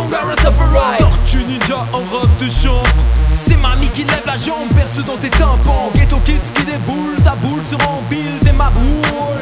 bon 0.00 0.10
Tortue 0.98 1.44
ninja 1.44 1.86
en 1.92 1.98
robe 1.98 2.30
de 2.38 2.48
chambre. 2.48 2.86
C'est 3.46 3.56
mamie 3.56 3.88
qui 3.88 4.04
lève 4.04 4.22
la 4.26 4.36
jambe, 4.36 4.68
perce 4.74 5.04
dans 5.04 5.16
tes 5.16 5.30
tympans. 5.30 5.90
Ghetto 5.94 6.18
kids 6.24 6.52
qui 6.54 6.64
déboule, 6.64 7.16
ta 7.24 7.34
boule 7.36 7.62
sur 7.68 7.78
en 7.88 8.02
build 8.08 8.46
et 8.46 8.52
ma 8.52 8.70
boule 8.70 9.40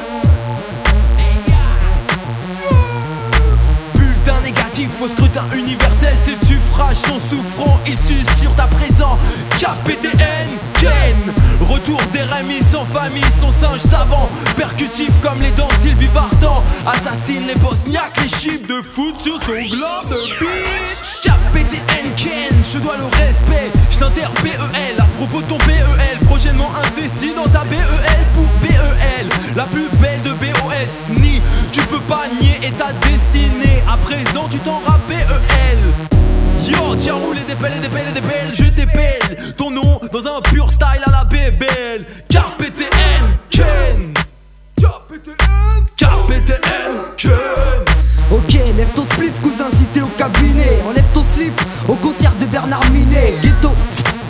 Bulletin 3.95 4.41
négatif 4.45 4.91
au 5.03 5.09
scrutin 5.09 5.45
universel 5.57 6.15
C'est 6.23 6.33
le 6.33 6.47
suffrage, 6.47 7.03
ton 7.03 7.19
souffrant, 7.19 7.79
il 7.87 7.97
sur 8.39 8.55
ta 8.55 8.67
présent 8.67 9.19
KPTN, 9.59 10.49
Ken 10.79 11.33
retour 11.69 12.01
des 12.13 12.23
Rémis 12.23 12.63
sans 12.63 12.85
famille, 12.85 13.23
son 13.39 13.53
singe 13.53 13.81
savant, 13.81 14.29
percutif 14.57 15.11
comme 15.23 15.41
les 15.41 15.51
dents 15.53 15.69
de 15.69 15.81
Sylvie 15.81 16.09
Vartan, 16.15 16.63
assassine 16.87 17.47
les 17.47 17.55
bosniaques, 17.57 18.19
les 18.23 18.29
chips 18.29 18.67
de 18.67 18.81
foot 18.81 19.21
sur 19.21 19.39
son 19.43 19.53
globe 19.53 20.09
de 20.11 20.29
bitch. 20.39 21.23
KPTN, 21.23 22.15
Ken, 22.17 22.57
je 22.73 22.79
dois 22.79 22.97
le 22.97 23.07
respect, 23.25 23.71
je 23.91 23.99
t'inter 23.99 24.23
BEL 24.43 24.99
à 24.99 25.05
propos 25.17 25.43
de 25.43 25.47
ton 25.47 25.59
BEL, 25.59 26.19
prochainement 26.27 26.71
investi 26.85 27.33
dans 27.35 27.51
ta 27.51 27.65
BEL 27.65 27.79
pour 28.35 28.47
BEL, 28.63 29.27
la 29.57 29.65
plus 29.65 29.89
belle 30.01 30.23
de 30.23 30.31
BOS, 30.31 31.21
ni 31.21 31.41
tu 31.73 31.81
peux 31.83 32.01
pas 32.01 32.25
nier 32.41 32.59
et 32.63 32.73
ta 32.73 32.93
destinée, 33.07 33.83
à 33.93 33.97
présent 33.97 34.47
tu 34.51 34.59
t'en 34.59 34.81
BEL. 35.09 35.79
Yo, 36.69 36.95
tiens, 36.97 37.15
roulez 37.15 37.41
des 37.49 37.55
pelles 37.55 37.81
des 37.81 37.89
pelles 37.89 38.13
des 38.13 38.21
pelles, 38.21 38.53
je 38.53 38.65
t'épelle. 38.65 39.55
Ton 39.57 39.71
nom 39.71 40.01
dans 40.13 40.27
un 40.27 40.41
pur 40.43 40.71
style 40.71 41.03
bébelle. 41.51 42.05
KPTN, 42.29 43.39
Ken. 43.51 44.15
Ken. 47.17 47.33
Ok, 48.31 48.53
lève 48.53 48.89
ton 48.95 49.05
spliff, 49.05 49.41
cousin, 49.43 49.71
si 49.73 49.85
t'es 49.87 50.01
au 50.01 50.07
cabinet. 50.19 50.79
Enlève 50.89 51.05
ton 51.15 51.25
slip 51.25 51.59
au 51.89 51.95
concert 51.95 52.33
de 52.41 52.45
Bernard 52.47 52.85
Minet. 52.91 53.35
Ghetto, 53.43 53.73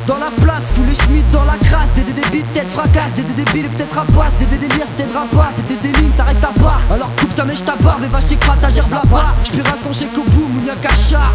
dans 0.07 0.17
la 0.17 0.31
place, 0.43 0.71
fous 0.75 0.85
les 0.89 0.95
schmitts 0.95 1.31
dans 1.33 1.45
la 1.45 1.57
crasse. 1.69 1.89
Des 1.97 2.13
débiles, 2.13 2.47
tête 2.55 2.69
fracasse, 2.71 3.13
des 3.17 3.23
débiles, 3.23 3.69
peut-être 3.69 3.97
rapace. 3.97 4.33
Des 4.39 4.57
délires, 4.57 4.87
t'aidera 4.97 5.27
pas. 5.33 5.51
Des 5.69 5.89
lignes, 5.89 6.13
ça 6.17 6.25
reste 6.25 6.45
à 6.45 6.53
pas. 6.61 6.81
Alors 6.93 7.15
coupe 7.17 7.35
ta 7.35 7.45
mèche, 7.45 7.65
ta 7.65 7.77
barbe 7.77 8.05
et 8.05 8.09
va 8.09 8.21
chez 8.21 8.37
Krat, 8.37 8.57
ta 8.63 8.71
gerbe 8.71 8.93
là-bas. 8.93 9.35
J'pire 9.45 9.67
à 9.67 9.77
son 9.83 9.93
chèque 9.93 10.17
au 10.17 10.23
bout, 10.31 10.49
Mounia 10.49 10.75
Kacha. 10.81 11.33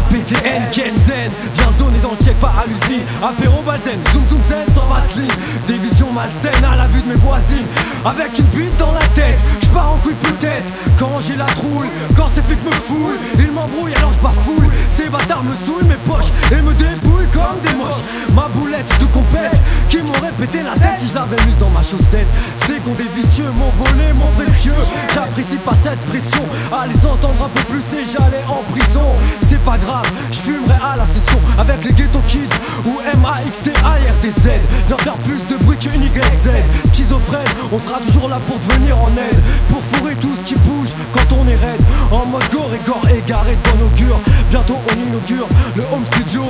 KPTN, 0.00 0.70
Ken 0.72 0.96
Zen. 1.06 1.30
Viens 1.54 1.72
zoner 1.72 1.98
dans 2.02 2.10
le 2.10 2.24
check, 2.24 2.36
pas 2.40 2.52
hallucine. 2.62 3.04
Apéro 3.22 3.62
balzen, 3.62 3.98
zoom 4.12 4.24
zoom 4.28 4.40
zen 4.48 4.66
sans 4.74 4.86
vaseline. 4.86 5.32
Division 5.66 6.08
malsaine 6.12 6.64
à 6.64 6.76
la 6.76 6.86
vue 6.88 7.02
de 7.02 7.08
mes 7.08 7.20
voisines. 7.20 7.66
Avec 8.04 8.38
une 8.38 8.46
bite 8.46 8.76
dans 8.78 8.92
la 8.92 9.06
tête, 9.14 9.38
j'pars 9.62 9.92
en 9.92 9.96
couille 9.98 10.14
peut-être. 10.14 10.72
Quand 10.98 11.20
j'ai 11.20 11.36
la 11.36 11.46
trouille, 11.46 11.88
quand 12.16 12.28
ces 12.34 12.42
flics 12.42 12.64
me 12.64 12.72
fouillent, 12.72 13.18
ils 13.38 13.52
m'embrouillent 13.52 13.94
alors 13.94 14.12
j'bafouille. 14.12 14.70
Ces 14.88 15.08
bâtards 15.08 15.44
me 15.44 15.54
souillent 15.54 15.88
mes 15.88 16.00
poches 16.08 16.30
et 16.50 16.62
me 16.62 16.72
débouillent 16.74 17.30
comme 17.32 17.60
des 17.62 17.76
moches. 17.76 18.02
Ma 18.34 18.48
boulette 18.54 18.90
de 19.00 19.06
compète 19.06 19.60
qui 19.88 19.98
m'aurait 19.98 20.32
pété 20.38 20.62
la 20.62 20.74
tête 20.74 20.98
si 20.98 21.08
je 21.08 21.14
l'avais 21.14 21.42
mise 21.46 21.58
dans 21.58 21.70
ma 21.70 21.82
chaussette. 21.82 22.26
C'est 22.56 22.82
qu'on 22.84 22.94
des 22.94 23.10
vicieux 23.14 23.50
m'ont 23.58 23.72
volé 23.76 24.12
mon 24.14 24.30
précieux. 24.38 24.80
J'apprécie 25.12 25.56
pas 25.56 25.74
cette 25.74 26.00
pression. 26.06 26.44
À 26.72 26.86
les 26.86 26.98
entendre 27.04 27.44
un 27.44 27.48
peu 27.48 27.62
plus 27.64 27.84
et 27.98 28.06
j'allais 28.06 28.44
en 28.48 28.62
prison. 28.72 29.10
C'est 29.48 29.62
pas 29.64 29.76
grave, 29.78 29.89
je 30.30 30.38
fumerai 30.38 30.78
à 30.82 30.96
la 30.96 31.06
session 31.06 31.38
avec 31.58 31.84
les 31.84 31.92
ghetto 31.92 32.20
kids 32.26 32.54
ou 32.86 32.98
M-A-X-T-A-R-D-Z. 33.12 34.48
Viens 34.86 34.96
faire 34.98 35.16
plus 35.18 35.40
de 35.48 35.62
bruit 35.64 35.76
qu'une 35.78 36.02
YZ. 36.02 36.92
Schizophrène, 36.92 37.48
on 37.72 37.78
sera 37.78 37.98
toujours 38.00 38.28
là 38.28 38.38
pour 38.46 38.58
te 38.60 38.72
venir 38.72 38.98
en 38.98 39.08
aide. 39.08 39.40
Pour 39.68 39.82
fourrer 39.82 40.14
tout 40.16 40.34
ce 40.36 40.44
qui 40.44 40.54
bouge 40.56 40.90
quand 41.12 41.36
on 41.36 41.46
est 41.48 41.56
raide. 41.56 41.82
En 42.10 42.26
mode 42.26 42.42
gore 42.52 42.70
et 42.74 42.88
gore 42.88 43.06
égaré 43.08 43.56
de 43.56 43.70
bon 43.70 43.86
augure. 43.86 44.20
Bientôt 44.50 44.78
on 44.88 45.08
inaugure 45.08 45.48
le 45.76 45.82
home 45.92 46.04
studio 46.04 46.42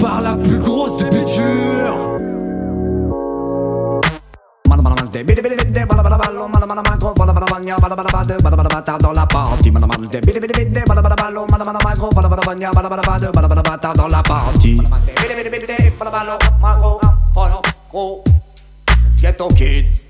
par 0.00 0.20
la 0.20 0.34
plus 0.34 0.58
grosse 0.58 0.96
débiture. 0.98 2.16
dans 8.98 9.12
la 9.12 9.26
partie. 9.26 9.70
Dans 13.94 14.08
la 14.08 14.22
partie. 14.22 14.80
Ghetto 19.20 19.48
kids. 19.48 20.06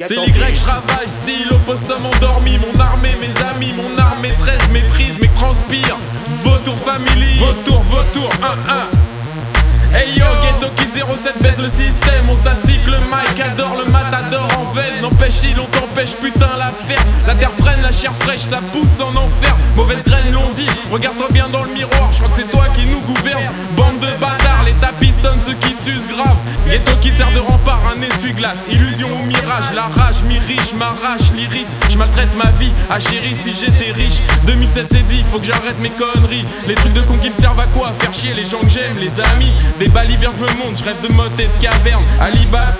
C'est 0.00 0.30
grecs, 0.30 0.54
je 0.54 0.60
travaille, 0.60 1.08
style 1.08 1.48
opossum 1.50 2.06
endormi. 2.06 2.58
Mon 2.58 2.80
armée, 2.80 3.16
mes 3.20 3.42
amis, 3.46 3.72
mon 3.72 3.98
armée 3.98 4.32
13 4.38 4.68
maîtrise, 4.72 5.18
mais 5.20 5.28
transpire. 5.28 5.96
Vautour 6.44 6.76
family, 6.76 7.38
vautour, 7.38 7.82
vautour, 7.90 8.30
1-1. 8.30 9.08
Hey 9.94 10.18
yo, 10.18 10.26
Ghetto 10.42 10.70
Kid 10.76 10.92
07 10.92 11.42
baisse 11.42 11.58
le 11.58 11.70
système, 11.70 12.28
on 12.28 12.36
s'astique 12.44 12.86
le 12.86 12.98
mic, 13.08 13.40
adore 13.40 13.76
le 13.84 13.90
matador 13.90 14.48
en 14.58 14.72
veine. 14.72 15.00
N'empêche, 15.00 15.42
il 15.44 15.58
on 15.58 15.66
t'empêche, 15.98 16.16
putain, 16.16 16.56
la 16.56 16.70
ferme. 16.70 17.04
La 17.26 17.34
terre 17.34 17.52
freine, 17.58 17.82
la 17.82 17.92
chair 17.92 18.12
fraîche, 18.20 18.42
ça 18.42 18.60
pousse 18.72 19.00
en 19.00 19.10
enfer. 19.10 19.54
Mauvaise 19.76 20.02
graine 20.04 20.32
l'ont 20.32 20.52
dit, 20.56 20.68
regarde-toi 20.90 21.28
bien 21.30 21.48
dans 21.48 21.64
le 21.64 21.70
miroir, 21.72 22.10
je 22.12 22.18
crois 22.18 22.28
que 22.28 22.42
c'est 22.42 22.50
toi 22.50 22.66
qui 22.74 22.86
nous 22.86 23.00
gouverne. 23.00 23.52
Bande 23.76 24.00
de 24.00 24.20
bâtards, 24.20 24.64
les 24.64 24.72
tapistonnes, 24.74 25.38
ceux 25.46 25.54
qui 25.54 25.74
s'usent 25.74 26.06
grave. 26.08 26.36
Ghetto 26.68 26.92
Kid 27.00 27.16
sert 27.16 27.30
de 27.32 27.40
rempart, 27.40 27.80
un 27.94 28.00
essuie-glace. 28.02 28.58
Illusion 28.70 28.97
la 29.78 30.02
rage 30.02 30.24
m'irriche, 30.24 30.74
m'arrache 30.74 31.30
l'iris. 31.36 31.68
Je 31.88 31.96
maltraite 31.96 32.34
ma 32.36 32.50
vie, 32.58 32.72
à 32.90 32.98
chérie 32.98 33.36
si 33.40 33.52
j'étais 33.54 33.92
riche. 33.92 34.18
2007 34.44 34.86
c'est 34.90 35.06
dit, 35.06 35.22
faut 35.30 35.38
que 35.38 35.46
j'arrête 35.46 35.78
mes 35.80 35.90
conneries. 35.90 36.44
Les 36.66 36.74
trucs 36.74 36.94
de 36.94 37.02
con 37.02 37.16
qui 37.22 37.30
me 37.30 37.34
servent 37.34 37.60
à 37.60 37.66
quoi? 37.66 37.92
Faire 38.00 38.12
chier 38.12 38.34
les 38.34 38.44
gens 38.44 38.58
que 38.58 38.68
j'aime, 38.68 38.96
les 38.98 39.12
amis. 39.32 39.52
Des 39.78 39.88
balivernes 39.88 40.36
me 40.40 40.48
monte, 40.58 40.78
je 40.78 40.84
rêve 40.84 41.00
de 41.06 41.12
mode 41.14 41.38
et 41.38 41.46
de 41.46 41.62
caverne. 41.62 42.02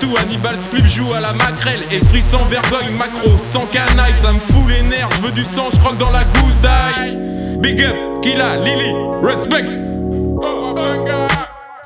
Tout, 0.01 0.15
Hannibal 0.17 0.55
Splup 0.55 0.85
joue 0.85 1.13
à 1.13 1.21
la 1.21 1.33
maquerelle. 1.33 1.79
Esprit 1.91 2.21
sans 2.21 2.43
vergogne, 2.45 2.91
macro, 2.97 3.31
sans 3.51 3.65
canaille, 3.65 4.13
ça 4.21 4.31
me 4.31 4.39
fout 4.39 4.67
les 4.69 4.83
nerfs. 4.83 5.09
Je 5.17 5.21
veux 5.23 5.31
du 5.31 5.43
sang, 5.43 5.69
je 5.73 5.79
croque 5.79 5.97
dans 5.97 6.11
la 6.11 6.23
gousse 6.25 6.59
d'ail. 6.61 7.17
Big 7.59 7.81
up, 7.81 7.95
Killa, 8.21 8.57
Lily, 8.57 8.93
respect. 9.23 9.65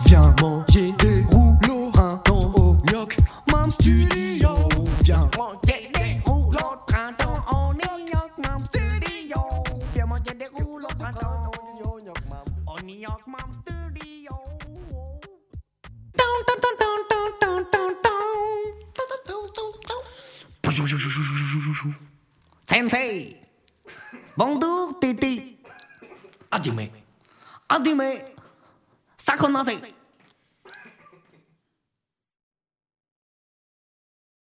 Viens 0.06 0.34
manger 0.42 0.94
des 1.00 1.26
rouleaux 1.32 1.92
au 2.56 2.78
York, 2.92 3.18
Mam 3.52 3.72
Studio. 3.72 4.23
York, 13.04 13.28
Mom 13.28 13.40
Studio. 13.52 14.32
Sensei. 22.70 23.38
Bonjour 24.38 25.00
Titi 25.00 25.58
Adime 26.50 26.90
Adime 27.70 28.04
Ça 29.18 29.36
commence 29.38 29.68